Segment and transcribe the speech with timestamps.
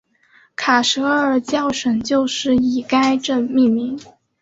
[0.55, 3.99] 卡舍尔教省就是以该镇命名。